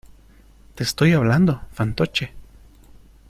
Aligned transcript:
te 0.73 0.81
estoy 0.83 1.13
hablando, 1.13 1.61
fantoche. 1.73 2.31